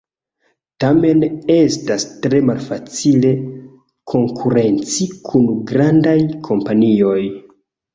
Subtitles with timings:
[0.83, 1.21] Tamen
[1.57, 3.35] estas tre malfacile
[4.17, 6.21] konkurenci kun grandaj
[6.53, 7.19] kompanioj.